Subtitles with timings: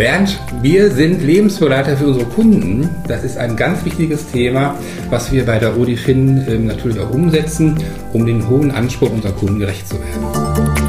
[0.00, 2.88] Bernd, wir sind Lebensbegleiter für unsere Kunden.
[3.06, 4.74] Das ist ein ganz wichtiges Thema,
[5.10, 7.76] was wir bei der Odifin ähm, natürlich auch umsetzen,
[8.14, 10.80] um den hohen Anspruch unserer Kunden gerecht zu werden.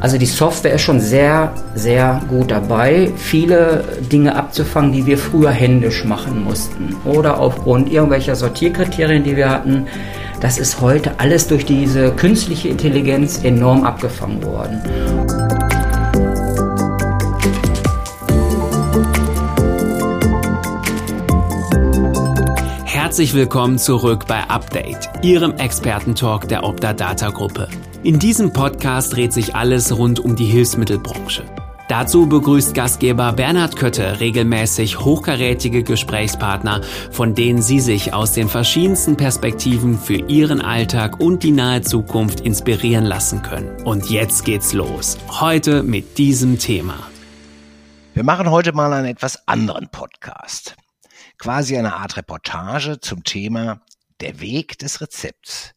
[0.00, 3.82] Also die Software ist schon sehr, sehr gut dabei, viele
[4.12, 9.88] Dinge abzufangen, die wir früher händisch machen mussten oder aufgrund irgendwelcher Sortierkriterien, die wir hatten
[10.40, 14.80] das ist heute alles durch diese künstliche Intelligenz enorm abgefangen worden.
[22.84, 27.68] Herzlich willkommen zurück bei Update, Ihrem Expertentalk der Opta Data Gruppe.
[28.02, 31.44] In diesem Podcast dreht sich alles rund um die Hilfsmittelbranche.
[31.88, 39.18] Dazu begrüßt Gastgeber Bernhard Kötte regelmäßig hochkarätige Gesprächspartner, von denen Sie sich aus den verschiedensten
[39.18, 43.82] Perspektiven für Ihren Alltag und die nahe Zukunft inspirieren lassen können.
[43.84, 45.18] Und jetzt geht's los.
[45.40, 46.96] Heute mit diesem Thema.
[48.14, 50.76] Wir machen heute mal einen etwas anderen Podcast.
[51.36, 53.82] Quasi eine Art Reportage zum Thema
[54.20, 55.74] Der Weg des Rezepts.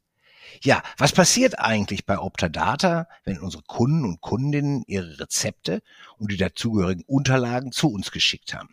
[0.62, 5.82] Ja, was passiert eigentlich bei Optadata, wenn unsere Kunden und Kundinnen ihre Rezepte
[6.18, 8.70] und die dazugehörigen Unterlagen zu uns geschickt haben?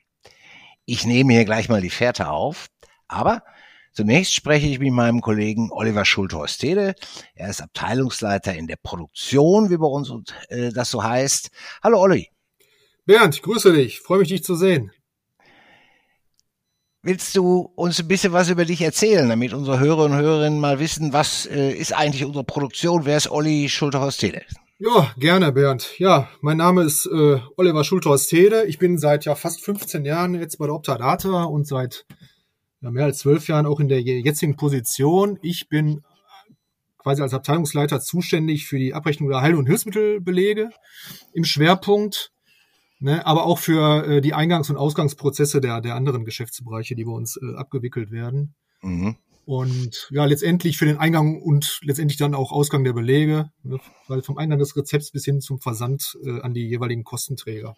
[0.87, 2.69] Ich nehme hier gleich mal die Fährte auf,
[3.09, 3.43] aber
[3.93, 6.95] zunächst spreche ich mit meinem Kollegen Oliver Schulthorstede.
[7.35, 10.13] Er ist Abteilungsleiter in der Produktion, wie bei uns
[10.49, 11.51] äh, das so heißt.
[11.83, 12.31] Hallo Olli.
[13.07, 14.01] Bernd, grüße dich.
[14.01, 14.91] Freue mich, dich zu sehen.
[17.07, 20.79] Willst du uns ein bisschen was über dich erzählen, damit unsere Hörer und Hörerinnen mal
[20.79, 23.05] wissen, was äh, ist eigentlich unsere Produktion?
[23.05, 24.41] Wer ist Olli Schulterhorst-Tede?
[24.79, 25.99] Ja, gerne, Bernd.
[25.99, 28.65] Ja, mein Name ist äh, Oliver Schulterhorst-Tede.
[28.65, 32.07] Ich bin seit ja fast 15 Jahren jetzt bei der Optadata und seit
[32.81, 35.39] ja, mehr als zwölf Jahren auch in der jetzigen Position.
[35.43, 36.01] Ich bin
[36.97, 40.71] quasi als Abteilungsleiter zuständig für die Abrechnung der Heil- und Hilfsmittelbelege
[41.35, 42.33] im Schwerpunkt
[43.05, 47.13] ne, aber auch für äh, die Eingangs- und Ausgangsprozesse der, der anderen Geschäftsbereiche, die bei
[47.13, 48.55] uns äh, abgewickelt werden.
[48.81, 49.17] Mhm.
[49.45, 53.79] Und ja, letztendlich für den Eingang und letztendlich dann auch Ausgang der Belege, ne,
[54.09, 57.77] weil vom Eingang des Rezepts bis hin zum Versand äh, an die jeweiligen Kostenträger.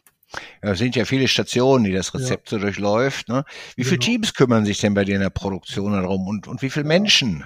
[0.63, 2.59] Ja, es sind ja viele Stationen, die das Rezept ja.
[2.59, 3.29] so durchläuft.
[3.29, 3.45] Ne?
[3.75, 3.89] Wie genau.
[3.89, 6.87] viele Teams kümmern sich denn bei dir in der Produktion darum und, und wie viele
[6.87, 7.45] Menschen?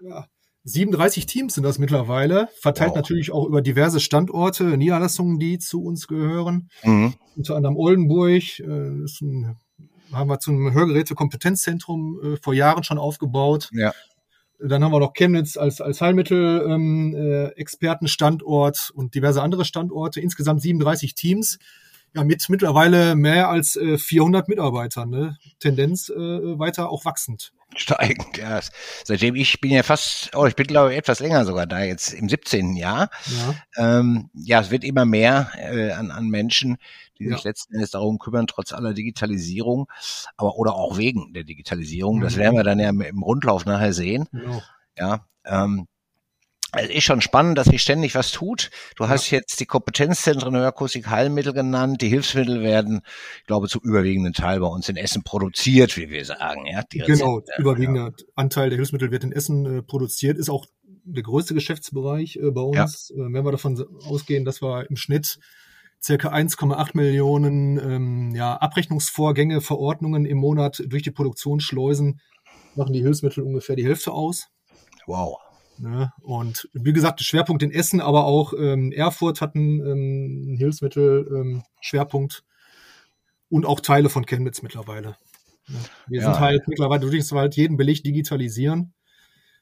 [0.00, 0.26] Ja,
[0.64, 2.96] 37 Teams sind das mittlerweile, verteilt wow.
[2.96, 6.68] natürlich auch über diverse Standorte, Niederlassungen, die zu uns gehören.
[6.84, 7.14] Mhm.
[7.36, 9.56] Unter anderem Oldenburg, äh, ein,
[10.12, 13.70] haben wir zum Hörgeräte-Kompetenzzentrum äh, vor Jahren schon aufgebaut.
[13.72, 13.92] Ja.
[14.60, 20.20] Dann haben wir noch Chemnitz als, als Heilmittel-Expertenstandort ähm, äh, und diverse andere Standorte.
[20.20, 21.58] Insgesamt 37 Teams.
[22.14, 25.08] Ja, mit mittlerweile mehr als äh, 400 Mitarbeitern.
[25.10, 25.38] Ne?
[25.60, 28.60] Tendenz äh, weiter auch wachsend steigend, ja.
[29.04, 32.12] Seitdem ich bin ja fast, oh, ich bin glaube ich etwas länger sogar da, jetzt
[32.12, 32.76] im 17.
[32.76, 33.10] Jahr.
[33.76, 36.76] Ja, ähm, ja es wird immer mehr äh, an, an Menschen,
[37.18, 37.34] die ja.
[37.34, 39.88] sich letzten Endes darum kümmern, trotz aller Digitalisierung,
[40.36, 42.18] aber oder auch wegen der Digitalisierung.
[42.18, 42.22] Mhm.
[42.22, 44.28] Das werden wir dann ja im Rundlauf nachher sehen.
[44.32, 44.62] Genau.
[44.98, 45.86] Ja, ähm,
[46.72, 48.70] es ist schon spannend, dass sich ständig was tut.
[48.96, 49.38] Du hast ja.
[49.38, 52.00] jetzt die Kompetenzzentren Hörkustik Heilmittel genannt.
[52.00, 53.02] Die Hilfsmittel werden,
[53.40, 56.66] ich glaube, zum überwiegenden Teil bei uns in Essen produziert, wie wir sagen.
[56.66, 58.24] Ja, die genau, überwiegender ja.
[58.36, 60.66] Anteil der Hilfsmittel wird in Essen äh, produziert, ist auch
[61.04, 63.12] der größte Geschäftsbereich äh, bei uns.
[63.14, 63.26] Ja.
[63.26, 65.38] Äh, wenn wir davon ausgehen, dass wir im Schnitt
[66.02, 72.20] circa 1,8 Millionen ähm, ja, Abrechnungsvorgänge, Verordnungen im Monat durch die Produktion schleusen,
[72.74, 74.48] machen die Hilfsmittel ungefähr die Hälfte aus.
[75.06, 75.38] Wow.
[75.82, 76.12] Ne?
[76.20, 82.44] Und wie gesagt, Schwerpunkt in Essen, aber auch ähm, Erfurt hatten ähm, Hilfsmittel ähm, Schwerpunkt
[83.48, 85.16] und auch Teile von Chemnitz mittlerweile.
[85.66, 85.78] Ne?
[86.06, 86.26] Wir ja.
[86.32, 88.94] sind halt mittlerweile, wir halt jeden Beleg digitalisieren,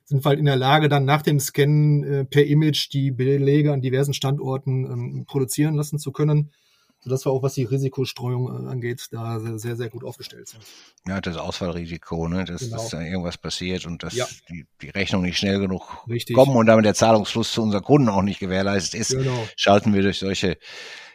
[0.04, 3.80] sind halt in der Lage, dann nach dem Scannen äh, per Image die Belege an
[3.80, 6.50] diversen Standorten ähm, produzieren lassen zu können
[7.00, 10.62] sodass wir auch, was die Risikostreuung äh, angeht, da sehr, sehr gut aufgestellt sind.
[11.06, 12.44] Ja, das Ausfallrisiko, ne?
[12.44, 12.76] dass, genau.
[12.76, 14.26] dass da irgendwas passiert und dass ja.
[14.48, 16.36] die, die Rechnung nicht schnell genug Richtig.
[16.36, 19.46] kommen und damit der Zahlungsfluss zu unseren Kunden auch nicht gewährleistet ist, genau.
[19.56, 20.58] schalten wir durch solche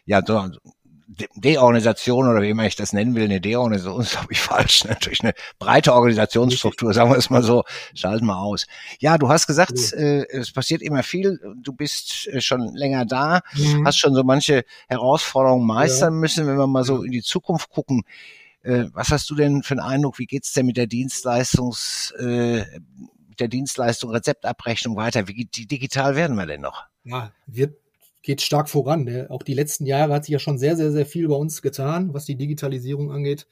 [0.05, 0.49] ja, so,
[1.07, 4.83] Deorganisation oder wie immer ich das nennen will, eine Deorganisation ist, glaube ich, falsch.
[5.01, 7.63] Durch eine breite Organisationsstruktur, sagen wir es mal so,
[7.93, 8.65] schalten wir aus.
[8.99, 9.97] Ja, du hast gesagt, ja.
[9.97, 11.39] äh, es passiert immer viel.
[11.61, 13.85] Du bist äh, schon länger da, mhm.
[13.85, 16.19] hast schon so manche Herausforderungen meistern ja.
[16.19, 18.03] müssen, wenn wir mal so in die Zukunft gucken.
[18.63, 20.17] Äh, was hast du denn für einen Eindruck?
[20.17, 22.65] Wie geht's denn mit der Dienstleistungs, äh,
[23.39, 25.27] der Dienstleistung Rezeptabrechnung weiter?
[25.27, 26.85] Wie digital werden wir denn noch?
[27.03, 27.77] Ja, wird
[28.25, 29.03] geht stark voran.
[29.03, 29.27] Ne?
[29.29, 32.13] Auch die letzten Jahre hat sich ja schon sehr, sehr, sehr viel bei uns getan,
[32.13, 33.47] was die Digitalisierung angeht.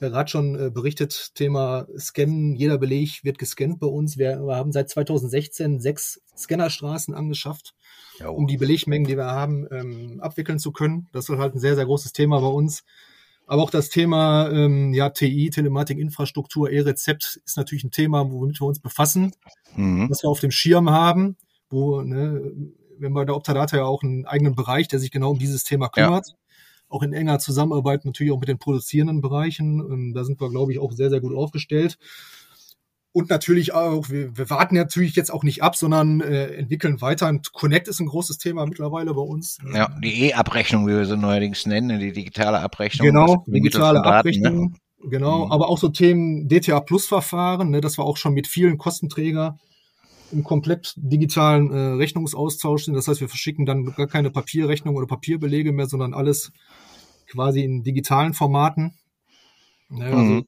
[0.00, 2.56] ja gerade schon äh, berichtet, Thema Scannen.
[2.56, 4.18] Jeder Beleg wird gescannt bei uns.
[4.18, 7.74] Wir, wir haben seit 2016 sechs Scannerstraßen angeschafft,
[8.18, 8.28] ja.
[8.28, 11.08] um die Belegmengen, die wir haben, ähm, abwickeln zu können.
[11.12, 12.82] Das ist halt ein sehr, sehr großes Thema bei uns.
[13.46, 18.66] Aber auch das Thema ähm, ja, TI, Telematikinfrastruktur, E-Rezept ist natürlich ein Thema, womit wir
[18.66, 19.32] uns befassen,
[19.76, 20.10] mhm.
[20.10, 21.36] was wir auf dem Schirm haben,
[21.68, 22.52] wo, ne,
[23.10, 26.28] wir der Optadata ja auch einen eigenen Bereich, der sich genau um dieses Thema kümmert.
[26.28, 26.34] Ja.
[26.88, 29.80] Auch in enger Zusammenarbeit natürlich auch mit den produzierenden Bereichen.
[29.80, 31.98] Ähm, da sind wir, glaube ich, auch sehr, sehr gut aufgestellt.
[33.14, 37.28] Und natürlich auch, wir, wir warten natürlich jetzt auch nicht ab, sondern äh, entwickeln weiter.
[37.28, 39.58] Und Connect ist ein großes Thema mittlerweile bei uns.
[39.74, 43.06] Ja, die E-Abrechnung, wie wir sie neuerdings nennen, die digitale Abrechnung.
[43.06, 44.16] Genau, digitale Daten, ne?
[44.16, 44.70] Abrechnung.
[44.70, 45.10] Ne?
[45.10, 45.52] Genau, mhm.
[45.52, 49.58] aber auch so Themen DTA Plus Verfahren, ne, das war auch schon mit vielen Kostenträger
[50.32, 52.94] im komplett digitalen äh, Rechnungsaustausch sind.
[52.94, 56.52] Das heißt, wir verschicken dann gar keine Papierrechnung oder Papierbelege mehr, sondern alles
[57.28, 58.94] quasi in digitalen Formaten.
[59.90, 60.46] Ja, also mhm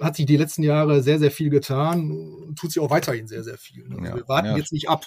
[0.00, 3.58] hat sich die letzten Jahre sehr, sehr viel getan, tut sich auch weiterhin sehr, sehr
[3.58, 3.84] viel.
[3.90, 4.56] Also ja, wir warten ja.
[4.56, 5.06] jetzt nicht ab.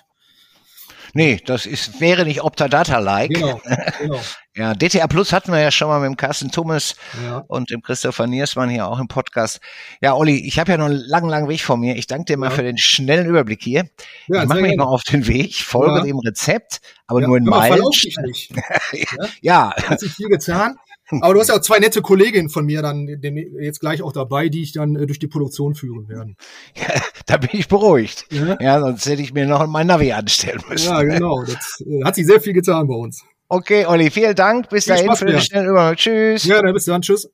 [1.13, 3.31] Nee, das ist, wäre nicht Optadata-like.
[3.33, 3.62] Genau,
[4.00, 4.19] genau.
[4.56, 7.44] ja, DTA Plus hatten wir ja schon mal mit dem Carsten Thomas ja.
[7.48, 9.59] und dem Christopher Niersmann hier auch im Podcast.
[10.01, 11.95] Ja, Olli, ich habe ja noch einen langen, langen Weg vor mir.
[11.95, 12.56] Ich danke dir mal ja.
[12.56, 13.89] für den schnellen Überblick hier.
[14.27, 17.81] Ja, ich mache mich mal auf den Weg, folge dem Rezept, aber nur in Meilen.
[19.42, 19.74] ja.
[19.75, 20.77] Hat sich viel getan.
[21.21, 24.50] Aber du hast ja auch zwei nette Kolleginnen von mir dann jetzt gleich auch dabei,
[24.50, 26.36] die ich dann äh, durch die Produktion führen werde.
[26.75, 28.25] Ja, da bin ich beruhigt.
[28.31, 28.57] Ja?
[28.59, 30.89] ja, sonst hätte ich mir noch mein Navi anstellen müssen.
[30.89, 31.44] Ja, genau.
[31.48, 33.24] Das äh, hat sich sehr viel getan bei uns.
[33.50, 34.69] Okay, Olli, vielen Dank.
[34.69, 36.00] Bis viel dahin Spaß, für den schnellen Überblick.
[36.00, 36.44] Tschüss.
[36.44, 37.01] Ja, dann bis dann.
[37.01, 37.30] Tschüss.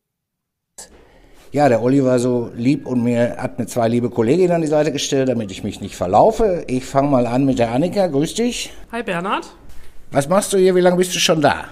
[1.51, 4.67] Ja, der Olli war so lieb und mir hat mir zwei liebe Kolleginnen an die
[4.67, 6.63] Seite gestellt, damit ich mich nicht verlaufe.
[6.67, 8.07] Ich fange mal an mit der Annika.
[8.07, 8.71] Grüß dich.
[8.91, 9.55] Hi Bernhard.
[10.11, 10.75] Was machst du hier?
[10.75, 11.65] Wie lange bist du schon da?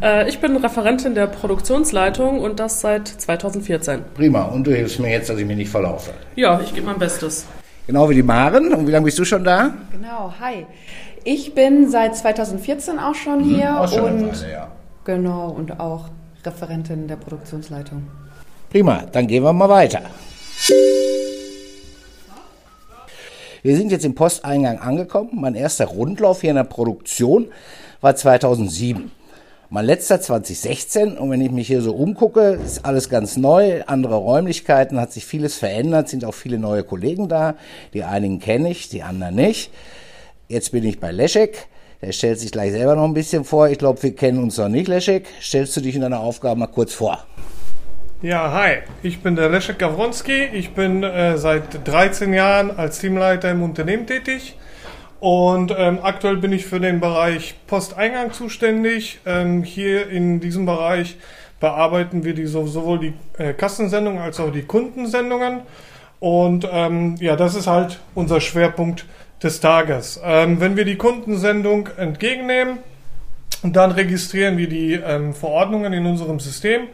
[0.00, 4.00] Äh, ich bin Referentin der Produktionsleitung und das seit 2014.
[4.14, 4.42] Prima.
[4.42, 6.12] Und du hilfst mir jetzt, dass ich mich nicht verlaufe.
[6.36, 7.46] Ja, ich gebe mein Bestes.
[7.86, 8.72] Genau wie die Maren.
[8.72, 9.74] Und wie lange bist du schon da?
[9.90, 10.66] Genau, hi.
[11.24, 14.68] Ich bin seit 2014 auch schon hm, hier auch schon und Weile, ja.
[15.04, 16.08] genau und auch
[16.44, 18.02] Referentin der Produktionsleitung.
[18.70, 20.00] Prima, dann gehen wir mal weiter.
[23.62, 25.30] Wir sind jetzt im Posteingang angekommen.
[25.34, 27.48] Mein erster Rundlauf hier in der Produktion
[28.00, 29.12] war 2007.
[29.74, 34.16] Mein letzter 2016 und wenn ich mich hier so umgucke, ist alles ganz neu, andere
[34.16, 37.54] Räumlichkeiten, hat sich vieles verändert, sind auch viele neue Kollegen da.
[37.94, 39.72] Die einigen kenne ich, die anderen nicht.
[40.46, 41.68] Jetzt bin ich bei Leschek.
[42.02, 43.70] Der stellt sich gleich selber noch ein bisschen vor.
[43.70, 45.26] Ich glaube, wir kennen uns noch nicht, Leschek.
[45.40, 47.24] Stellst du dich in deiner Aufgabe mal kurz vor?
[48.20, 48.80] Ja, hi.
[49.02, 50.50] Ich bin der Leszek Gawronski.
[50.52, 54.54] Ich bin äh, seit 13 Jahren als Teamleiter im Unternehmen tätig.
[55.22, 59.20] Und ähm, aktuell bin ich für den Bereich Posteingang zuständig.
[59.24, 61.16] Ähm, hier in diesem Bereich
[61.60, 65.60] bearbeiten wir die, sowohl die äh, Kassensendungen als auch die Kundensendungen.
[66.18, 69.04] Und ähm, ja, das ist halt unser Schwerpunkt
[69.40, 70.20] des Tages.
[70.24, 72.78] Ähm, wenn wir die Kundensendung entgegennehmen,
[73.62, 76.88] dann registrieren wir die ähm, Verordnungen in unserem System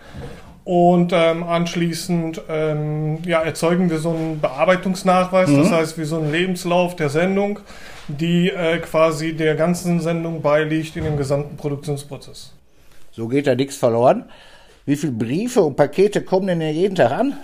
[0.68, 5.62] und ähm, anschließend ähm, ja, erzeugen wir so einen Bearbeitungsnachweis, mhm.
[5.62, 7.60] das heißt wie so einen Lebenslauf der Sendung
[8.08, 12.52] die äh, quasi der ganzen Sendung beiliegt in dem gesamten Produktionsprozess.
[13.12, 14.24] So geht da nichts verloren.
[14.84, 17.38] Wie viele Briefe und Pakete kommen denn hier jeden Tag an?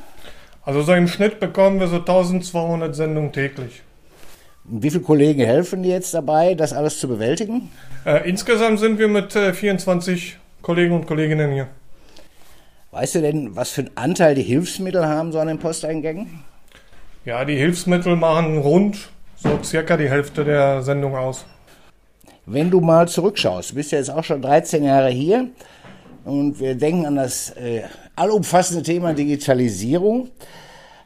[0.62, 3.80] Also so im Schnitt bekommen wir so 1200 Sendungen täglich.
[4.70, 7.70] Und wie viele Kollegen helfen dir jetzt dabei, das alles zu bewältigen?
[8.04, 11.68] Äh, insgesamt sind wir mit äh, 24 Kollegen und Kolleginnen hier.
[12.94, 16.44] Weißt du denn, was für einen Anteil die Hilfsmittel haben so an den Posteingängen?
[17.24, 21.44] Ja, die Hilfsmittel machen rund so circa die Hälfte der Sendung aus.
[22.46, 25.48] Wenn du mal zurückschaust, du bist ja jetzt auch schon 13 Jahre hier
[26.24, 27.82] und wir denken an das äh,
[28.14, 30.30] allumfassende Thema Digitalisierung.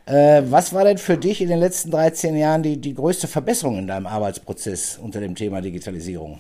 [0.05, 3.79] Äh, was war denn für dich in den letzten 13 Jahren die, die größte Verbesserung
[3.79, 6.39] in deinem Arbeitsprozess unter dem Thema Digitalisierung?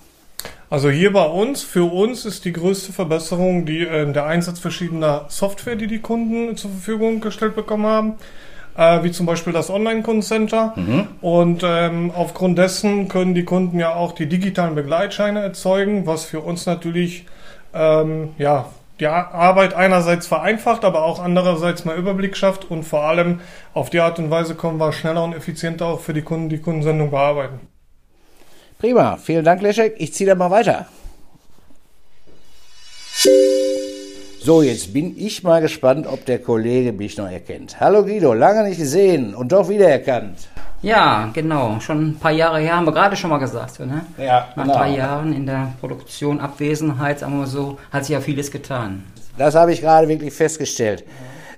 [0.71, 5.27] Also hier bei uns, für uns ist die größte Verbesserung die, äh, der Einsatz verschiedener
[5.29, 8.15] Software, die die Kunden zur Verfügung gestellt bekommen haben
[8.79, 10.73] äh, wie zum Beispiel das Online-Kundencenter.
[10.77, 11.09] Mhm.
[11.21, 16.41] Und ähm, aufgrund dessen können die Kunden ja auch die digitalen Begleitscheine erzeugen, was für
[16.41, 17.27] uns natürlich
[17.75, 18.67] ähm, ja,
[19.01, 23.41] die Arbeit einerseits vereinfacht, aber auch andererseits mehr Überblick schafft und vor allem
[23.75, 26.59] auf die Art und Weise kommen wir schneller und effizienter auch für die Kunden die
[26.59, 27.61] Kundensendung bearbeiten.
[28.79, 29.97] Prima, vielen Dank, Leszek.
[29.99, 30.87] Ich ziehe da mal weiter.
[34.41, 37.81] So, jetzt bin ich mal gespannt, ob der Kollege mich noch erkennt.
[37.81, 40.49] Hallo Guido, lange nicht gesehen und doch wiedererkannt.
[40.81, 41.81] Ja, genau.
[41.81, 43.81] Schon ein paar Jahre her haben wir gerade schon mal gesagt.
[43.81, 44.07] Ne?
[44.17, 44.79] Ja, Nach genau.
[44.79, 49.03] drei Jahren in der Produktion, Abwesenheit, sagen wir so, hat sich ja vieles getan.
[49.37, 51.05] Das habe ich gerade wirklich festgestellt.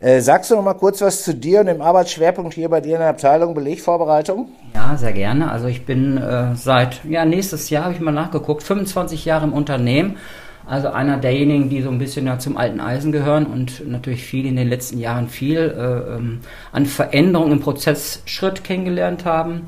[0.01, 2.95] Äh, sagst du noch mal kurz was zu dir und dem Arbeitsschwerpunkt hier bei dir
[2.95, 4.49] in der Abteilung Belegvorbereitung?
[4.75, 5.51] Ja, sehr gerne.
[5.51, 9.53] Also ich bin äh, seit, ja, nächstes Jahr habe ich mal nachgeguckt, 25 Jahre im
[9.53, 10.17] Unternehmen.
[10.67, 14.47] Also einer derjenigen, die so ein bisschen ja zum alten Eisen gehören und natürlich viel
[14.47, 16.41] in den letzten Jahren viel äh, ähm,
[16.73, 19.67] an Veränderungen im Prozessschritt kennengelernt haben.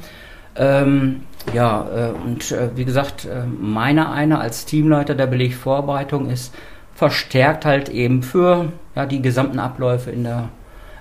[0.56, 1.22] Ähm,
[1.52, 6.54] ja, äh, und äh, wie gesagt, äh, meiner einer als Teamleiter der Belegvorbereitung ist
[7.02, 10.50] verstärkt halt eben für ja, die gesamten Abläufe in der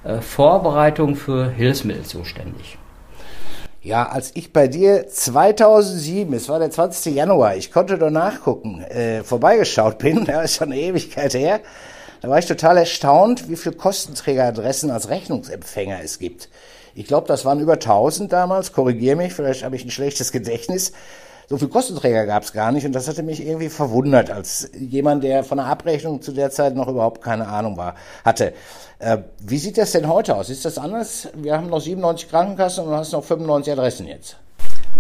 [0.04, 2.80] äh, Vorbereitung für Hilfsmittel zuständig.
[3.84, 7.14] Ja, als ich bei dir 2007, es war der 20.
[7.14, 11.60] Januar, ich konnte doch nachgucken, äh, vorbeigeschaut bin, ja, ist schon eine Ewigkeit her,
[12.22, 16.50] da war ich total erstaunt, wie viele Kostenträgeradressen als Rechnungsempfänger es gibt.
[16.96, 20.94] Ich glaube, das waren über 1000 damals, korrigiere mich, vielleicht habe ich ein schlechtes Gedächtnis.
[21.52, 25.26] So viele Kostenträger gab es gar nicht und das hatte mich irgendwie verwundert, als jemand,
[25.26, 28.54] der von der Abrechnung zu der Zeit noch überhaupt keine Ahnung war, hatte.
[29.00, 30.50] Äh, wie sieht das denn heute aus?
[30.50, 31.28] Ist das anders?
[31.36, 34.38] Wir haben noch 97 Krankenkassen und du hast noch 95 Adressen jetzt.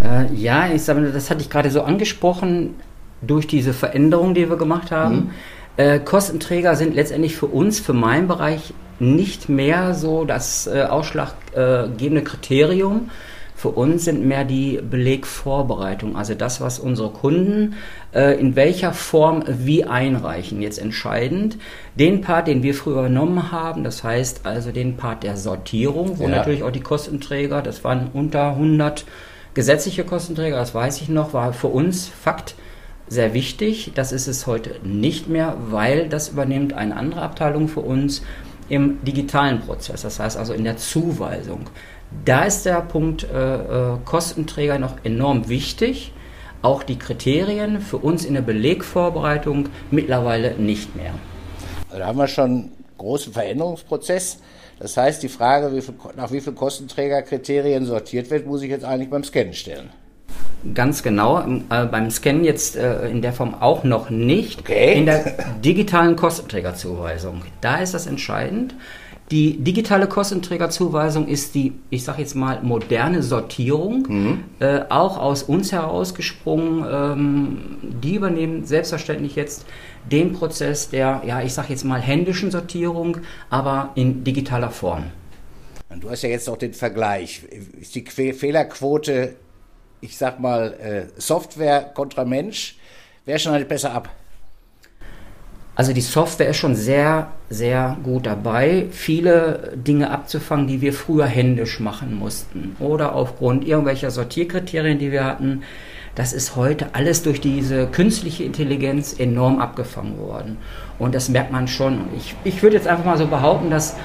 [0.03, 2.75] Äh, ja, ich sage, das hatte ich gerade so angesprochen
[3.21, 5.15] durch diese Veränderung, die wir gemacht haben.
[5.15, 5.31] Mhm.
[5.77, 12.23] Äh, Kostenträger sind letztendlich für uns, für meinen Bereich, nicht mehr so das äh, ausschlaggebende
[12.23, 13.09] Kriterium.
[13.61, 17.75] Für uns sind mehr die Belegvorbereitung, also das, was unsere Kunden
[18.11, 21.59] äh, in welcher Form wie einreichen, jetzt entscheidend.
[21.93, 26.23] Den Part, den wir früher übernommen haben, das heißt also den Part der Sortierung, wo
[26.23, 26.37] ja.
[26.37, 29.05] natürlich auch die Kostenträger, das waren unter 100
[29.53, 32.55] gesetzliche Kostenträger, das weiß ich noch, war für uns Fakt
[33.09, 33.91] sehr wichtig.
[33.93, 38.23] Das ist es heute nicht mehr, weil das übernimmt eine andere Abteilung für uns
[38.69, 41.69] im digitalen Prozess, das heißt also in der Zuweisung.
[42.25, 43.55] Da ist der Punkt äh,
[43.93, 46.13] äh, Kostenträger noch enorm wichtig.
[46.61, 51.13] Auch die Kriterien für uns in der Belegvorbereitung mittlerweile nicht mehr.
[51.89, 54.39] Also da haben wir schon einen großen Veränderungsprozess.
[54.79, 58.85] Das heißt, die Frage, wie viel, nach wie vielen Kostenträgerkriterien sortiert wird, muss ich jetzt
[58.85, 59.89] eigentlich beim Scannen stellen.
[60.75, 61.41] Ganz genau.
[61.41, 64.59] Äh, beim Scannen jetzt äh, in der Form auch noch nicht.
[64.59, 64.99] Okay.
[64.99, 67.41] In der digitalen Kostenträgerzuweisung.
[67.61, 68.75] Da ist das entscheidend.
[69.31, 74.43] Die digitale Kostenträgerzuweisung ist die, ich sage jetzt mal, moderne Sortierung, mhm.
[74.59, 76.85] äh, auch aus uns herausgesprungen.
[76.91, 79.65] Ähm, die übernehmen selbstverständlich jetzt
[80.11, 83.17] den Prozess der, ja, ich sage jetzt mal, händischen Sortierung,
[83.49, 85.05] aber in digitaler Form.
[85.99, 87.43] Du hast ja jetzt auch den Vergleich.
[87.79, 89.35] Ist die Fehlerquote
[90.01, 92.75] ich sag mal, äh, Software kontra Mensch,
[93.25, 94.09] wer schneidet besser ab?
[95.73, 101.25] Also die Software ist schon sehr, sehr gut dabei, viele Dinge abzufangen, die wir früher
[101.25, 102.75] händisch machen mussten.
[102.79, 105.63] Oder aufgrund irgendwelcher Sortierkriterien, die wir hatten.
[106.13, 110.57] Das ist heute alles durch diese künstliche Intelligenz enorm abgefangen worden.
[110.99, 112.01] Und das merkt man schon.
[112.17, 113.95] Ich, ich würde jetzt einfach mal so behaupten, dass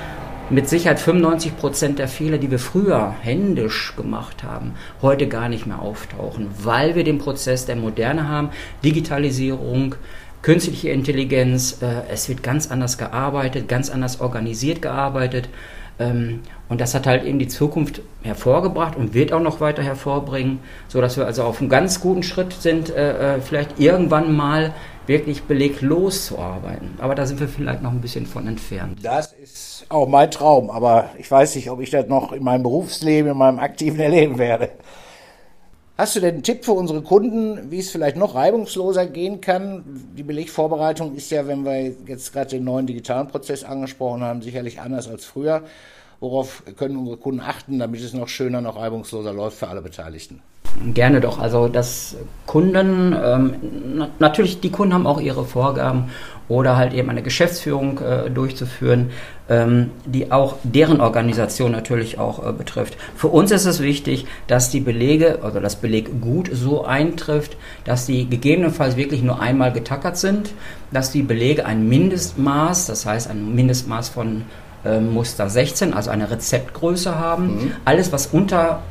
[0.48, 5.66] mit Sicherheit 95 Prozent der Fehler, die wir früher händisch gemacht haben, heute gar nicht
[5.66, 8.50] mehr auftauchen, weil wir den Prozess der Moderne haben,
[8.84, 9.96] Digitalisierung,
[10.42, 15.48] künstliche Intelligenz, äh, es wird ganz anders gearbeitet, ganz anders organisiert gearbeitet.
[15.98, 20.58] Ähm, und das hat halt eben die Zukunft hervorgebracht und wird auch noch weiter hervorbringen,
[20.88, 24.74] sodass wir also auf einem ganz guten Schritt sind, äh, äh vielleicht irgendwann mal
[25.06, 26.96] wirklich beleglos zu arbeiten.
[26.98, 28.98] Aber da sind wir vielleicht noch ein bisschen von entfernt.
[29.02, 32.62] Das ist auch mein Traum, aber ich weiß nicht, ob ich das noch in meinem
[32.64, 34.70] Berufsleben, in meinem aktiven erleben werde.
[35.98, 39.82] Hast du denn einen Tipp für unsere Kunden, wie es vielleicht noch reibungsloser gehen kann?
[40.14, 44.78] Die Belegvorbereitung ist ja, wenn wir jetzt gerade den neuen digitalen Prozess angesprochen haben, sicherlich
[44.78, 45.62] anders als früher.
[46.20, 50.42] Worauf können unsere Kunden achten, damit es noch schöner, noch reibungsloser läuft für alle Beteiligten?
[50.92, 51.38] Gerne doch.
[51.38, 53.54] Also dass Kunden, ähm,
[53.94, 56.10] na, natürlich die Kunden haben auch ihre Vorgaben
[56.48, 59.10] oder halt eben eine Geschäftsführung äh, durchzuführen,
[59.48, 62.96] ähm, die auch deren Organisation natürlich auch äh, betrifft.
[63.16, 68.06] Für uns ist es wichtig, dass die Belege, also das Beleg gut so eintrifft, dass
[68.06, 70.50] die gegebenenfalls wirklich nur einmal getackert sind,
[70.92, 74.42] dass die Belege ein Mindestmaß, das heißt ein Mindestmaß von
[74.84, 77.46] äh, Muster 16, also eine Rezeptgröße haben.
[77.46, 77.72] Mhm.
[77.84, 78.82] Alles, was unter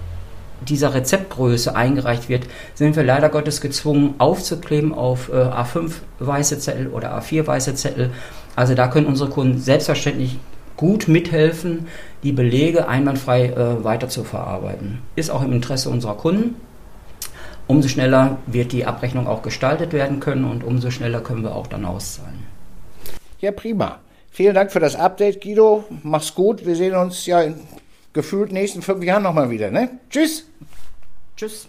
[0.67, 6.87] dieser Rezeptgröße eingereicht wird, sind wir leider Gottes gezwungen aufzukleben auf äh, A5 weiße Zettel
[6.87, 8.11] oder A4 weiße Zettel.
[8.55, 10.37] Also da können unsere Kunden selbstverständlich
[10.77, 11.87] gut mithelfen,
[12.23, 14.99] die Belege einwandfrei äh, weiter zu verarbeiten.
[15.15, 16.55] Ist auch im Interesse unserer Kunden.
[17.67, 21.67] Umso schneller wird die Abrechnung auch gestaltet werden können und umso schneller können wir auch
[21.67, 22.43] dann auszahlen.
[23.39, 23.99] Ja, prima.
[24.29, 25.85] Vielen Dank für das Update, Guido.
[26.03, 26.65] Mach's gut.
[26.65, 27.55] Wir sehen uns ja in
[28.15, 29.69] gefühlt nächsten fünf Jahren nochmal wieder.
[29.69, 29.89] Ne?
[30.09, 30.45] Tschüss.
[31.37, 31.67] Tschüss.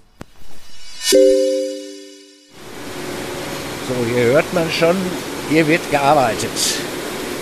[3.88, 4.96] So, hier hört man schon,
[5.50, 6.50] hier wird gearbeitet.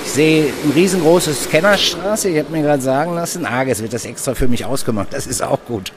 [0.04, 2.30] Ich sehe ein riesengroßes Scannerstraße.
[2.30, 5.12] Ich habe mir gerade sagen lassen, ah, jetzt wird das extra für mich ausgemacht.
[5.12, 5.92] Das ist auch gut.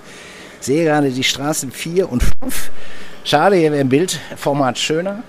[0.60, 2.72] Ich sehe gerade die Straßen 4 und 5.
[3.24, 5.24] Schade, hier wäre ein Bildformat schöner.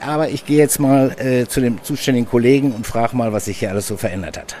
[0.00, 3.58] Aber ich gehe jetzt mal äh, zu dem zuständigen Kollegen und frage mal, was sich
[3.58, 4.56] hier alles so verändert hat.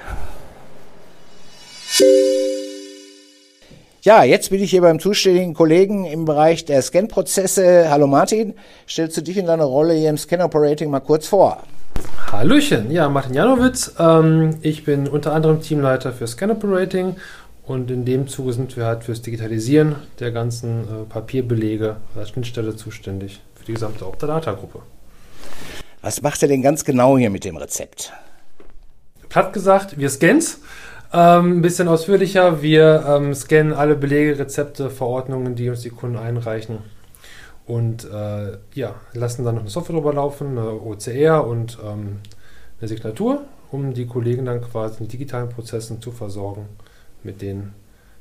[4.02, 7.90] Ja, jetzt bin ich hier beim zuständigen Kollegen im Bereich der Scan-Prozesse.
[7.90, 8.54] Hallo Martin,
[8.88, 11.62] stellst du dich in deiner Rolle hier im Scan-Operating mal kurz vor?
[12.32, 13.94] Hallöchen, ja, Martin Janowitz.
[13.98, 17.16] Ähm, ich bin unter anderem Teamleiter für Scan-Operating
[17.66, 22.76] und in dem Zuge sind wir halt fürs Digitalisieren der ganzen äh, Papierbelege als Schnittstelle
[22.76, 24.80] zuständig für die gesamte Optadata-Gruppe.
[26.00, 28.12] Was macht er denn ganz genau hier mit dem Rezept?
[29.28, 30.60] Platt gesagt, wir scannen's.
[31.12, 32.60] Ähm, ein bisschen ausführlicher.
[32.60, 36.78] Wir ähm, scannen alle Belege, Rezepte, Verordnungen, die uns die Kunden einreichen.
[37.66, 42.20] Und äh, ja, lassen dann noch eine Software drüber laufen, eine OCR und ähm,
[42.80, 46.68] eine Signatur, um die Kollegen dann quasi in digitalen Prozessen zu versorgen
[47.22, 47.72] mit den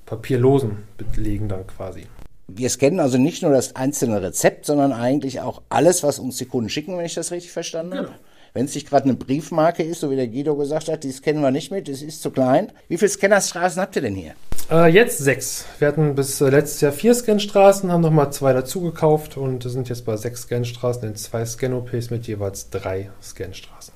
[0.05, 0.83] papierlosen
[1.15, 2.07] Belegen dann quasi.
[2.49, 6.45] Wir scannen also nicht nur das einzelne Rezept, sondern eigentlich auch alles, was uns die
[6.45, 8.09] Kunden schicken, wenn ich das richtig verstanden genau.
[8.53, 11.41] Wenn es nicht gerade eine Briefmarke ist, so wie der Guido gesagt hat, die scannen
[11.41, 12.71] wir nicht mit, das ist zu klein.
[12.87, 14.33] Wie viele Scannerstraßen habt ihr denn hier?
[14.69, 15.65] Äh, jetzt sechs.
[15.79, 19.87] Wir hatten bis äh, letztes Jahr vier Scanstraßen, haben nochmal zwei dazu gekauft und sind
[19.87, 23.93] jetzt bei sechs Scanstraßen in zwei Scan-OPs mit jeweils drei Scanstraßen.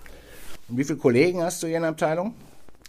[0.69, 2.33] Und wie viele Kollegen hast du hier in der Abteilung?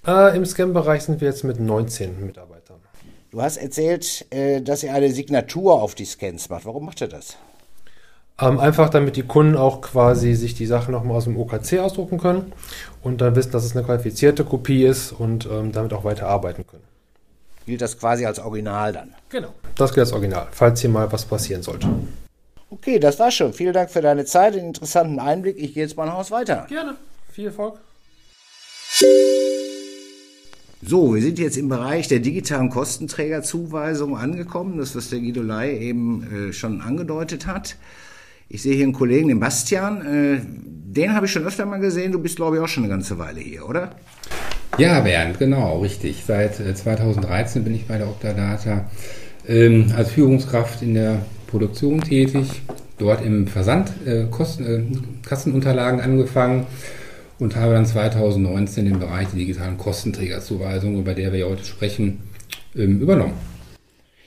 [0.07, 2.77] Äh, Im Scan-Bereich sind wir jetzt mit 19 Mitarbeitern.
[3.33, 6.67] Du hast erzählt, äh, dass ihr eine Signatur auf die Scans macht.
[6.67, 7.37] Warum macht ihr das?
[8.43, 12.19] Ähm, einfach damit die Kunden auch quasi sich die Sachen nochmal aus dem OKC ausdrucken
[12.19, 12.53] können
[13.01, 16.67] und dann wissen, dass es eine qualifizierte Kopie ist und ähm, damit auch weiter arbeiten
[16.67, 16.83] können.
[17.67, 19.15] Gilt das quasi als Original dann?
[19.29, 21.89] Genau, das gilt als Original, falls hier mal was passieren sollte.
[22.71, 23.53] Okay, das war's schon.
[23.53, 25.57] Vielen Dank für deine Zeit, den interessanten Einblick.
[25.59, 26.67] Ich gehe jetzt mal nach Haus weiter.
[26.69, 26.97] Gerne.
[27.31, 27.79] Viel Erfolg.
[30.85, 35.79] So, wir sind jetzt im Bereich der digitalen Kostenträgerzuweisung angekommen, das was der Guido Lai
[35.79, 37.77] eben äh, schon angedeutet hat.
[38.53, 40.03] Ich sehe hier einen Kollegen, den Bastian.
[40.03, 42.13] Äh, den habe ich schon öfter mal gesehen.
[42.13, 43.93] Du bist, glaube ich, auch schon eine ganze Weile hier, oder?
[44.77, 46.23] Ja, Bernd, genau, richtig.
[46.27, 48.91] Seit 2013 äh, bin ich bei der Optadata
[49.49, 52.61] ähm, als Führungskraft in der Produktion tätig.
[52.99, 56.67] Dort im Versand äh, Kosten, äh, Kassenunterlagen angefangen
[57.39, 62.21] und habe dann 2019 den Bereich der digitalen Kostenträgerzuweisung, über der wir heute sprechen,
[62.77, 63.52] ähm, übernommen.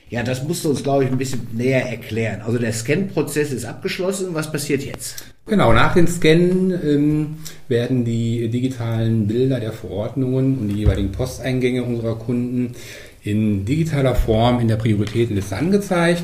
[0.10, 2.42] Ja, das musst du uns, glaube ich, ein bisschen näher erklären.
[2.42, 4.30] Also der Scan-Prozess ist abgeschlossen.
[4.34, 5.26] Was passiert jetzt?
[5.48, 7.38] Genau, nach dem Scannen ähm,
[7.68, 12.76] werden die digitalen Bilder der Verordnungen und die jeweiligen Posteingänge unserer Kunden
[13.24, 16.24] in digitaler Form in der Prioritätenliste angezeigt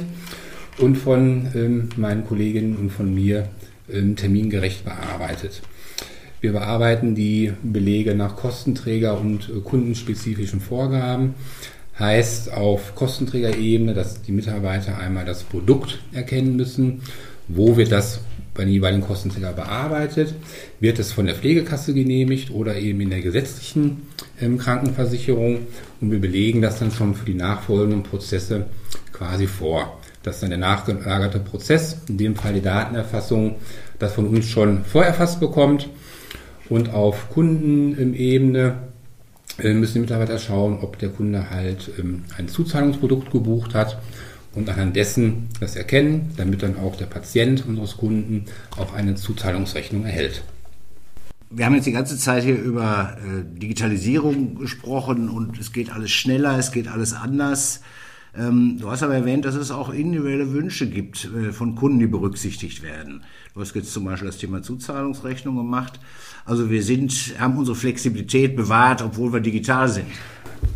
[0.77, 3.47] und von ähm, meinen Kolleginnen und von mir
[3.91, 5.61] ähm, termingerecht bearbeitet.
[6.39, 11.35] Wir bearbeiten die Belege nach Kostenträger und äh, kundenspezifischen Vorgaben
[12.01, 17.03] heißt auf Kostenträgerebene, dass die Mitarbeiter einmal das Produkt erkennen müssen,
[17.47, 18.19] wo wird das
[18.53, 20.33] bei den jeweiligen Kostenträger bearbeitet,
[20.79, 24.07] wird es von der Pflegekasse genehmigt oder eben in der gesetzlichen
[24.41, 25.59] ähm, Krankenversicherung?
[26.01, 28.65] Und wir belegen das dann schon für die nachfolgenden Prozesse
[29.13, 29.99] quasi vor.
[30.23, 33.55] Das ist dann der nachgelagerte Prozess, in dem Fall die Datenerfassung,
[33.99, 35.89] das von uns schon vorerfasst bekommt.
[36.69, 38.90] Und auf Kundenebene
[39.57, 43.99] müssen die Mitarbeiter schauen, ob der Kunde halt ähm, ein Zuzahlungsprodukt gebucht hat
[44.53, 48.45] und anhand dessen das erkennen, damit dann auch der Patient unseres Kunden
[48.77, 50.43] auch eine Zuzahlungsrechnung erhält.
[51.49, 56.11] Wir haben jetzt die ganze Zeit hier über äh, Digitalisierung gesprochen und es geht alles
[56.11, 57.81] schneller, es geht alles anders.
[58.37, 62.07] Ähm, du hast aber erwähnt, dass es auch individuelle Wünsche gibt äh, von Kunden, die
[62.07, 63.23] berücksichtigt werden.
[63.53, 65.99] Du hast jetzt zum Beispiel das Thema Zuzahlungsrechnung gemacht.
[66.45, 70.05] Also wir sind, haben unsere Flexibilität bewahrt, obwohl wir digital sind.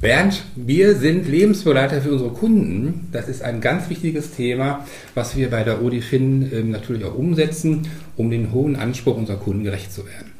[0.01, 3.07] Bernd, wir sind Lebensbegleiter für unsere Kunden.
[3.11, 7.87] Das ist ein ganz wichtiges Thema, was wir bei der ODFIN äh, natürlich auch umsetzen,
[8.17, 10.31] um den hohen Anspruch unserer Kunden gerecht zu werden.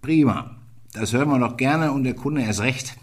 [0.00, 0.56] Prima.
[0.94, 2.96] Das hören wir noch gerne und der Kunde erst recht.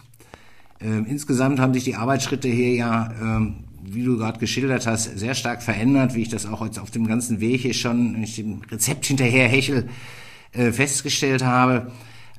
[0.82, 5.34] Ähm, insgesamt haben sich die Arbeitsschritte hier ja, ähm, wie du gerade geschildert hast, sehr
[5.34, 8.36] stark verändert, wie ich das auch jetzt auf dem ganzen Weg hier schon, wenn ich
[8.36, 9.88] dem Rezept hinterher hechel,
[10.52, 11.91] äh, festgestellt habe.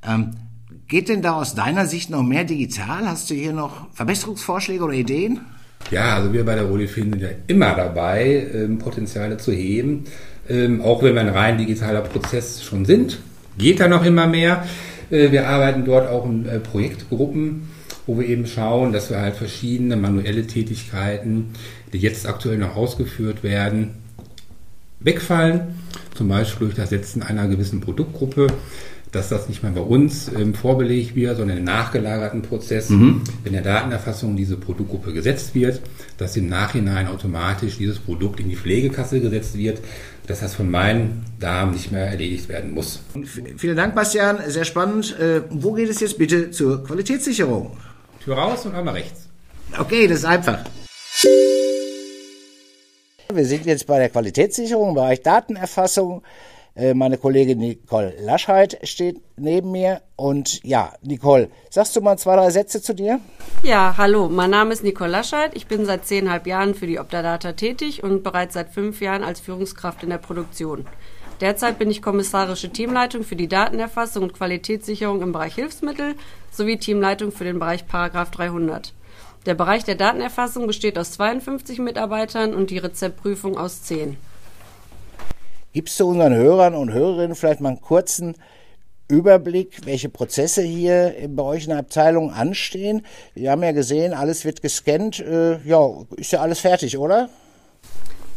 [0.07, 0.33] Ähm,
[0.89, 3.07] geht denn da aus deiner Sicht noch mehr digital?
[3.07, 5.41] Hast du hier noch Verbesserungsvorschläge oder Ideen?
[5.91, 10.05] Ja, also wir bei der Rodifin sind ja immer dabei, ähm, Potenziale zu heben.
[10.49, 13.19] Ähm, auch wenn wir ein rein digitaler Prozess schon sind,
[13.57, 14.67] geht da noch immer mehr.
[15.11, 17.69] Äh, wir arbeiten dort auch in äh, Projektgruppen,
[18.09, 21.51] wo wir eben schauen, dass wir halt verschiedene manuelle Tätigkeiten,
[21.93, 23.91] die jetzt aktuell noch ausgeführt werden,
[24.99, 25.61] wegfallen
[26.15, 28.47] zum Beispiel durch das Setzen einer gewissen Produktgruppe,
[29.13, 33.23] dass das nicht mehr bei uns ähm, vorbelegt wird, sondern im nachgelagerten Prozess, mhm.
[33.45, 35.83] wenn der Datenerfassung diese Produktgruppe gesetzt wird,
[36.17, 39.81] dass im Nachhinein automatisch dieses Produkt in die Pflegekasse gesetzt wird,
[40.27, 43.01] dass das von meinen Damen nicht mehr erledigt werden muss.
[43.57, 44.39] Vielen Dank, Bastian.
[44.49, 45.19] Sehr spannend.
[45.19, 47.77] Äh, wo geht es jetzt bitte zur Qualitätssicherung?
[48.29, 49.27] Tür raus und einmal rechts.
[49.79, 50.59] Okay, das ist einfach.
[53.33, 56.23] Wir sind jetzt bei der Qualitätssicherung im Bereich Datenerfassung.
[56.75, 60.03] Äh, meine Kollegin Nicole Laschheit steht neben mir.
[60.17, 63.19] Und ja, Nicole, sagst du mal zwei, drei Sätze zu dir?
[63.63, 65.53] Ja, hallo, mein Name ist Nicole Laschheit.
[65.55, 69.41] Ich bin seit zehnhalb Jahren für die Optadata tätig und bereits seit fünf Jahren als
[69.41, 70.85] Führungskraft in der Produktion.
[71.41, 76.17] Derzeit bin ich kommissarische Teamleitung für die Datenerfassung und Qualitätssicherung im Bereich Hilfsmittel
[76.51, 78.93] sowie Teamleitung für den Bereich Paragraph 300.
[79.47, 84.17] Der Bereich der Datenerfassung besteht aus 52 Mitarbeitern und die Rezeptprüfung aus 10.
[85.73, 88.35] Gibst du unseren Hörern und Hörerinnen vielleicht mal einen kurzen
[89.07, 93.07] Überblick, welche Prozesse hier bei euch in der Abteilung anstehen?
[93.35, 95.21] Wir haben ja gesehen, alles wird gescannt.
[95.21, 97.29] Äh, ja, ist ja alles fertig, oder?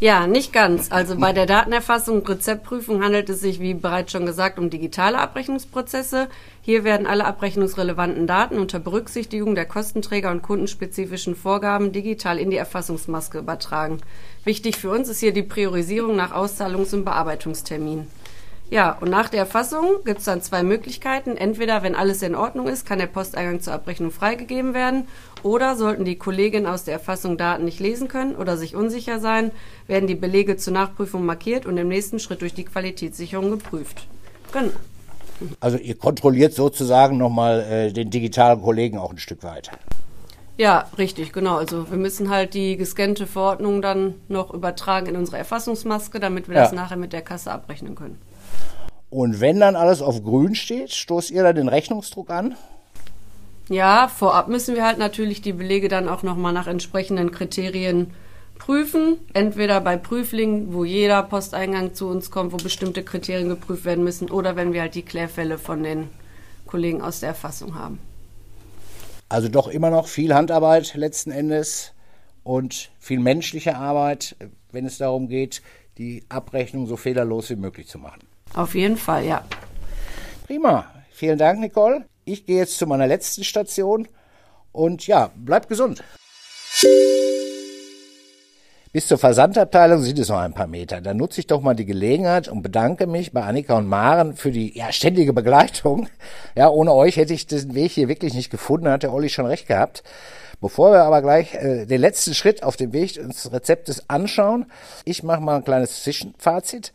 [0.01, 0.91] Ja, nicht ganz.
[0.91, 5.19] Also bei der Datenerfassung und Rezeptprüfung handelt es sich, wie bereits schon gesagt, um digitale
[5.19, 6.27] Abrechnungsprozesse.
[6.63, 12.57] Hier werden alle abrechnungsrelevanten Daten unter Berücksichtigung der Kostenträger und kundenspezifischen Vorgaben digital in die
[12.57, 13.99] Erfassungsmaske übertragen.
[14.43, 18.07] Wichtig für uns ist hier die Priorisierung nach Auszahlungs- und Bearbeitungstermin.
[18.71, 21.35] Ja, und nach der Erfassung gibt es dann zwei Möglichkeiten.
[21.35, 25.09] Entweder, wenn alles in Ordnung ist, kann der Posteingang zur Abrechnung freigegeben werden.
[25.43, 29.51] Oder sollten die Kolleginnen aus der Erfassung Daten nicht lesen können oder sich unsicher sein,
[29.87, 34.07] werden die Belege zur Nachprüfung markiert und im nächsten Schritt durch die Qualitätssicherung geprüft.
[34.53, 34.71] Genau.
[35.59, 39.69] Also ihr kontrolliert sozusagen nochmal äh, den digitalen Kollegen auch ein Stück weit.
[40.57, 41.57] Ja, richtig, genau.
[41.57, 46.55] Also wir müssen halt die gescannte Verordnung dann noch übertragen in unsere Erfassungsmaske, damit wir
[46.55, 46.61] ja.
[46.61, 48.17] das nachher mit der Kasse abrechnen können.
[49.11, 52.55] Und wenn dann alles auf grün steht, stoßt ihr da den Rechnungsdruck an?
[53.67, 58.13] Ja, vorab müssen wir halt natürlich die Belege dann auch nochmal nach entsprechenden Kriterien
[58.57, 59.17] prüfen.
[59.33, 64.31] Entweder bei Prüflingen, wo jeder Posteingang zu uns kommt, wo bestimmte Kriterien geprüft werden müssen,
[64.31, 66.09] oder wenn wir halt die Klärfälle von den
[66.65, 67.99] Kollegen aus der Erfassung haben.
[69.27, 71.91] Also doch immer noch viel Handarbeit letzten Endes
[72.43, 74.37] und viel menschliche Arbeit,
[74.71, 75.61] wenn es darum geht,
[75.97, 78.30] die Abrechnung so fehlerlos wie möglich zu machen.
[78.53, 79.43] Auf jeden Fall, ja.
[80.45, 80.85] Prima.
[81.11, 82.05] Vielen Dank, Nicole.
[82.25, 84.07] Ich gehe jetzt zu meiner letzten Station
[84.71, 86.03] und ja, bleib gesund.
[88.93, 90.99] Bis zur Versandabteilung sind es noch ein paar Meter.
[90.99, 94.51] Da nutze ich doch mal die Gelegenheit und bedanke mich bei Annika und Maren für
[94.51, 96.09] die ja, ständige Begleitung.
[96.55, 99.45] Ja, ohne euch hätte ich den Weg hier wirklich nicht gefunden, hat der Olli schon
[99.45, 100.03] recht gehabt.
[100.59, 104.65] Bevor wir aber gleich äh, den letzten Schritt auf dem Weg des Rezeptes anschauen,
[105.05, 106.91] ich mache mal ein kleines Zwischenfazit.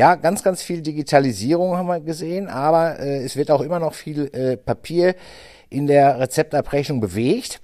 [0.00, 3.92] Ja, ganz, ganz viel Digitalisierung haben wir gesehen, aber äh, es wird auch immer noch
[3.92, 5.14] viel äh, Papier
[5.68, 7.60] in der Rezeptabrechnung bewegt.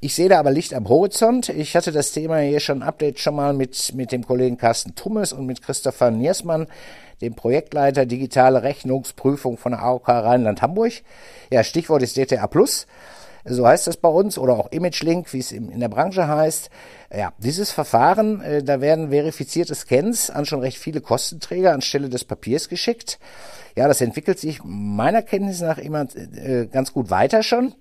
[0.00, 1.48] Ich sehe da aber Licht am Horizont.
[1.48, 5.32] Ich hatte das Thema hier schon Update schon mal mit, mit dem Kollegen Carsten Tummes
[5.32, 6.66] und mit Christopher Niersmann,
[7.20, 10.92] dem Projektleiter digitale Rechnungsprüfung von der AOK Rheinland-Hamburg.
[11.52, 12.88] Ja, Stichwort ist DTA Plus.
[13.46, 16.70] So heißt das bei uns oder auch ImageLink, wie es in der Branche heißt.
[17.16, 22.24] Ja, dieses Verfahren, äh, da werden verifizierte Scans an schon recht viele Kostenträger anstelle des
[22.24, 23.18] Papiers geschickt.
[23.76, 27.74] Ja, das entwickelt sich meiner Kenntnis nach immer äh, ganz gut weiter schon.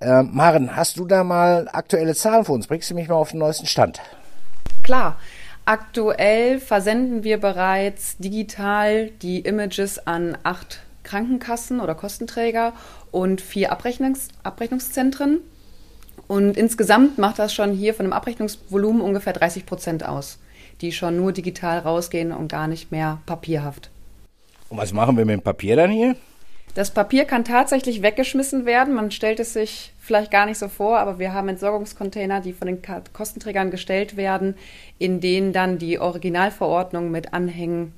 [0.00, 2.66] Äh, Maren, hast du da mal aktuelle Zahlen für uns?
[2.66, 4.00] Bringst du mich mal auf den neuesten Stand?
[4.82, 5.18] Klar.
[5.64, 12.72] Aktuell versenden wir bereits digital die Images an acht Krankenkassen oder Kostenträger
[13.10, 15.40] und vier Abrechnungs Abrechnungszentren.
[16.28, 20.38] Und insgesamt macht das schon hier von dem Abrechnungsvolumen ungefähr 30 Prozent aus,
[20.80, 23.90] die schon nur digital rausgehen und gar nicht mehr papierhaft.
[24.68, 26.16] Und was machen wir mit dem Papier dann hier?
[26.74, 28.94] Das Papier kann tatsächlich weggeschmissen werden.
[28.94, 32.66] Man stellt es sich vielleicht gar nicht so vor, aber wir haben Entsorgungscontainer, die von
[32.66, 32.78] den
[33.12, 34.54] Kostenträgern gestellt werden,
[34.98, 37.92] in denen dann die Originalverordnungen mit Anhängen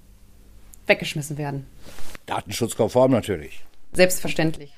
[0.88, 1.66] weggeschmissen werden.
[2.26, 3.64] Datenschutzkonform natürlich.
[3.92, 4.72] Selbstverständlich.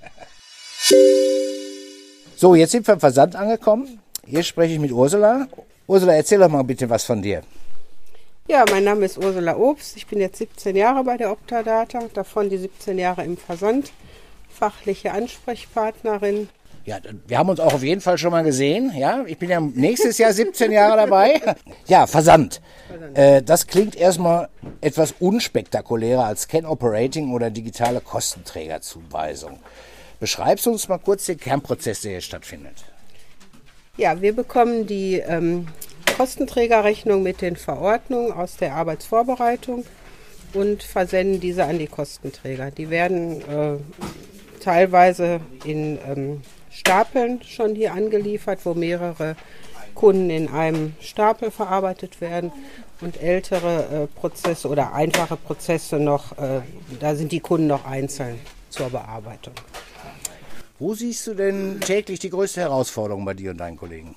[2.37, 4.01] So, jetzt sind wir im Versand angekommen.
[4.27, 5.49] Hier spreche ich mit Ursula.
[5.87, 7.43] Ursula, erzähl doch mal bitte was von dir.
[8.49, 9.97] Ja, mein Name ist Ursula Obst.
[9.97, 13.93] Ich bin jetzt 17 Jahre bei der Optadata, davon die 17 Jahre im Versand.
[14.49, 16.49] Fachliche Ansprechpartnerin.
[16.87, 18.93] Ja, wir haben uns auch auf jeden Fall schon mal gesehen.
[18.97, 21.43] Ja, ich bin ja nächstes Jahr 17 Jahre dabei.
[21.89, 22.61] Ja, Versand.
[23.15, 24.49] Äh, das klingt erstmal
[24.81, 29.59] etwas unspektakulärer als Scan Operating oder digitale Kostenträgerzuweisung.
[30.21, 32.85] Beschreibst du uns mal kurz den Kernprozess, der hier stattfindet.
[33.97, 35.67] Ja, wir bekommen die ähm,
[36.17, 39.85] Kostenträgerrechnung mit den Verordnungen aus der Arbeitsvorbereitung.
[40.55, 42.71] und versenden diese an die Kostenträger.
[42.71, 43.77] Die werden äh,
[44.61, 46.43] teilweise in ähm,
[46.77, 49.35] Stapeln schon hier angeliefert, wo mehrere
[49.95, 52.53] Kunden in einem Stapel verarbeitet werden
[53.01, 56.61] und ältere äh, Prozesse oder einfache Prozesse noch, äh,
[57.01, 59.55] da sind die Kunden noch einzeln zur Bearbeitung.
[60.79, 64.15] Wo siehst du denn täglich die größte Herausforderung bei dir und deinen Kollegen?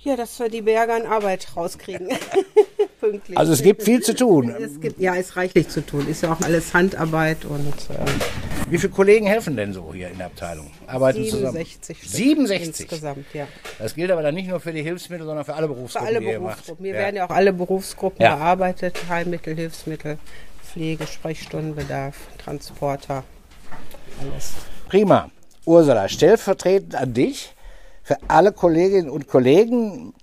[0.00, 2.08] Ja, dass wir die Berge an Arbeit rauskriegen.
[3.00, 3.38] Pünktlich.
[3.38, 4.50] Also es gibt viel zu tun.
[4.50, 6.08] Es gibt, ja, es ist reichlich zu tun.
[6.08, 7.74] Ist ja auch alles Handarbeit und.
[7.90, 10.70] Äh, Wie viele Kollegen helfen denn so hier in der Abteilung?
[10.88, 12.46] Arbeiten 67 zusammen?
[12.46, 13.46] 67 insgesamt, ja.
[13.78, 16.08] Das gilt aber dann nicht nur für die Hilfsmittel, sondern für alle Berufsgruppen.
[16.08, 16.84] Für alle Berufsgruppen.
[16.84, 17.00] Hier ja.
[17.00, 18.34] werden ja auch alle Berufsgruppen ja.
[18.34, 20.18] bearbeitet: Heilmittel, Hilfsmittel,
[20.64, 23.22] Pflege, Sprechstundenbedarf, Transporter,
[24.20, 24.52] alles.
[24.88, 25.30] Prima.
[25.64, 27.52] Ursula, stellvertretend an dich
[28.02, 30.14] für alle Kolleginnen und Kollegen,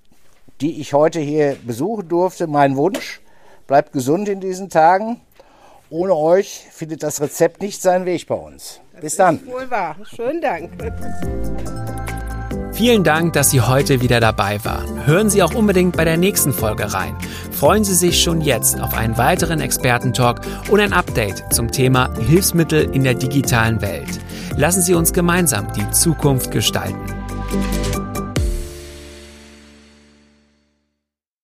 [0.62, 3.20] die ich heute hier besuchen durfte, mein Wunsch.
[3.66, 5.20] Bleibt gesund in diesen Tagen.
[5.94, 8.80] Ohne euch findet das Rezept nicht seinen Weg bei uns.
[9.00, 9.46] Bis dann.
[9.46, 9.94] wohl wahr.
[10.02, 10.72] Schönen Dank.
[12.72, 15.06] Vielen Dank, dass Sie heute wieder dabei waren.
[15.06, 17.16] Hören Sie auch unbedingt bei der nächsten Folge rein.
[17.52, 22.92] Freuen Sie sich schon jetzt auf einen weiteren Expertentalk und ein Update zum Thema Hilfsmittel
[22.92, 24.18] in der digitalen Welt.
[24.56, 26.98] Lassen Sie uns gemeinsam die Zukunft gestalten.